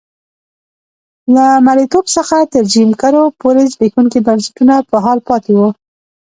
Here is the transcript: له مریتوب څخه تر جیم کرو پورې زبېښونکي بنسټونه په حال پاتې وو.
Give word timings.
له 1.35 1.45
مریتوب 1.65 2.05
څخه 2.15 2.37
تر 2.53 2.63
جیم 2.73 2.89
کرو 3.01 3.23
پورې 3.41 3.61
زبېښونکي 3.73 4.19
بنسټونه 4.27 4.75
په 4.89 4.95
حال 5.03 5.19
پاتې 5.29 5.51
وو. 5.57 5.67